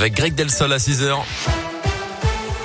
[0.00, 1.24] Avec Greg Delsol à 6h.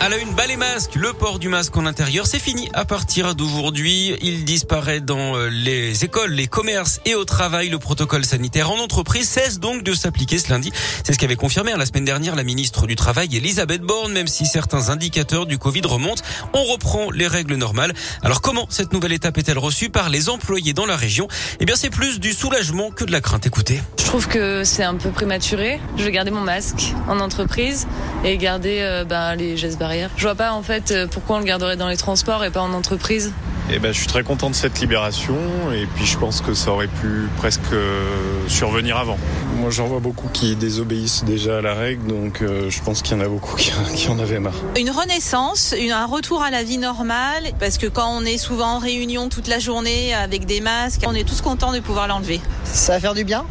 [0.00, 0.94] À la une, bas les masques.
[0.94, 4.14] Le port du masque en intérieur, c'est fini à partir d'aujourd'hui.
[4.22, 7.68] Il disparaît dans euh, les écoles, les commerces et au travail.
[7.68, 10.72] Le protocole sanitaire en entreprise cesse donc de s'appliquer ce lundi.
[11.02, 14.12] C'est ce qu'avait confirmé hein, la semaine dernière la ministre du Travail, Elisabeth Borne.
[14.12, 16.22] Même si certains indicateurs du Covid remontent,
[16.52, 17.92] on reprend les règles normales.
[18.22, 21.26] Alors comment cette nouvelle étape est-elle reçue par les employés dans la région?
[21.58, 23.46] Eh bien, c'est plus du soulagement que de la crainte.
[23.46, 23.82] Écoutez.
[23.98, 25.80] Je trouve que c'est un peu prématuré.
[25.96, 27.88] Je vais mon masque en entreprise
[28.24, 31.38] et garder euh, ben, les gestes barrières je vois pas en fait euh, pourquoi on
[31.40, 33.32] le garderait dans les transports et pas en entreprise.
[33.70, 35.36] Eh ben, je suis très content de cette libération
[35.74, 38.02] et puis je pense que ça aurait pu presque euh,
[38.48, 39.18] survenir avant.
[39.56, 43.16] Moi j'en vois beaucoup qui désobéissent déjà à la règle donc euh, je pense qu'il
[43.16, 43.56] y en a beaucoup
[43.94, 44.54] qui, en avaient marre.
[44.78, 48.78] Une renaissance, un retour à la vie normale parce que quand on est souvent en
[48.78, 52.40] réunion toute la journée avec des masques, on est tous contents de pouvoir l'enlever.
[52.64, 53.44] Ça va faire du bien?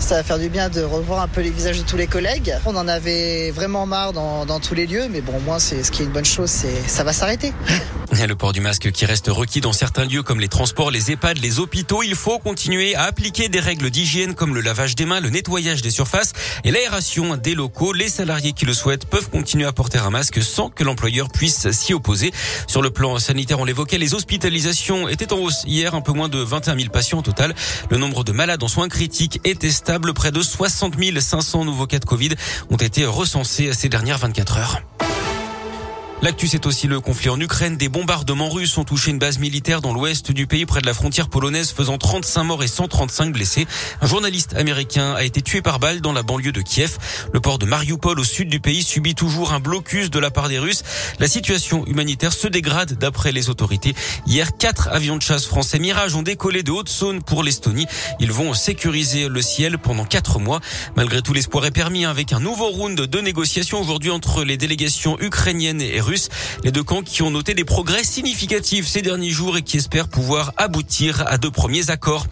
[0.00, 2.54] Ça va faire du bien de revoir un peu les visages de tous les collègues.
[2.66, 5.90] On en avait vraiment marre dans, dans tous les lieux, mais bon, moi, c'est ce
[5.90, 7.52] qui est une bonne chose, c'est ça va s'arrêter.
[8.26, 11.38] Le port du masque qui reste requis dans certains lieux comme les transports, les EHPAD,
[11.38, 12.02] les hôpitaux.
[12.02, 15.80] Il faut continuer à appliquer des règles d'hygiène comme le lavage des mains, le nettoyage
[15.80, 17.94] des surfaces et l'aération des locaux.
[17.94, 21.70] Les salariés qui le souhaitent peuvent continuer à porter un masque sans que l'employeur puisse
[21.70, 22.30] s'y opposer.
[22.66, 26.28] Sur le plan sanitaire, on l'évoquait, les hospitalisations étaient en hausse hier, un peu moins
[26.28, 27.54] de 21 000 patients au total.
[27.90, 29.89] Le nombre de malades en soins critiques était stable.
[30.14, 32.30] Près de 60 500 nouveaux cas de Covid
[32.70, 34.82] ont été recensés ces dernières 24 heures.
[36.22, 37.78] L'actu, c'est aussi le conflit en Ukraine.
[37.78, 40.92] Des bombardements russes ont touché une base militaire dans l'ouest du pays, près de la
[40.92, 43.66] frontière polonaise, faisant 35 morts et 135 blessés.
[44.02, 46.98] Un journaliste américain a été tué par balle dans la banlieue de Kiev.
[47.32, 50.50] Le port de Mariupol, au sud du pays, subit toujours un blocus de la part
[50.50, 50.82] des Russes.
[51.20, 53.94] La situation humanitaire se dégrade d'après les autorités.
[54.26, 57.86] Hier, quatre avions de chasse français Mirage ont décollé de Haute-Saône pour l'Estonie.
[58.20, 60.60] Ils vont sécuriser le ciel pendant quatre mois.
[60.96, 65.18] Malgré tout, l'espoir est permis avec un nouveau round de négociations aujourd'hui entre les délégations
[65.18, 66.09] ukrainiennes et russes.
[66.64, 70.08] Les deux camps qui ont noté des progrès significatifs ces derniers jours et qui espèrent
[70.08, 72.26] pouvoir aboutir à deux premiers accords.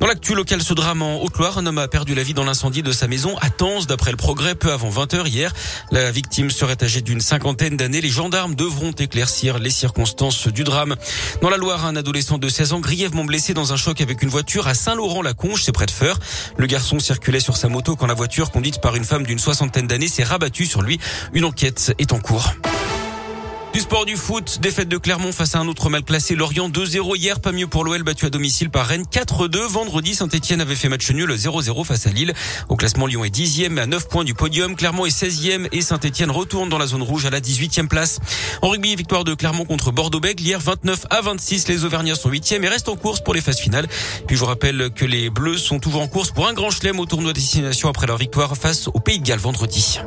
[0.00, 2.82] Dans l'actu local, ce drame en Haute-Loire, un homme a perdu la vie dans l'incendie
[2.82, 5.52] de sa maison à Tens, d'après le progrès, peu avant 20h hier.
[5.92, 8.00] La victime serait âgée d'une cinquantaine d'années.
[8.00, 10.96] Les gendarmes devront éclaircir les circonstances du drame.
[11.40, 14.28] Dans la Loire, un adolescent de 16 ans grièvement blessé dans un choc avec une
[14.28, 16.18] voiture à Saint-Laurent-la-Conge, c'est près de Feur.
[16.56, 19.86] Le garçon circulait sur sa moto quand la voiture conduite par une femme d'une soixantaine
[19.86, 20.98] d'années s'est rabattue sur lui.
[21.32, 22.52] Une enquête est en cours.
[23.72, 27.16] Du sport du foot, défaite de Clermont face à un autre mal classé, Lorient 2-0
[27.16, 29.66] hier, pas mieux pour l'OL battu à domicile par Rennes 4-2.
[29.66, 32.34] Vendredi, Saint-Etienne avait fait match nul 0-0 face à Lille.
[32.68, 34.76] Au classement, Lyon est 10e à 9 points du podium.
[34.76, 38.18] Clermont est 16e et Saint-Etienne retourne dans la zone rouge à la 18e place.
[38.60, 40.42] En rugby, victoire de Clermont contre Bordeaux-Bègles.
[40.42, 43.58] Hier, 29 à 26, les Auvergnats sont 8e et restent en course pour les phases
[43.58, 43.88] finales.
[44.26, 47.00] Puis je vous rappelle que les Bleus sont toujours en course pour un grand chelem
[47.00, 49.98] au tournoi destination après leur victoire face au Pays de Galles vendredi.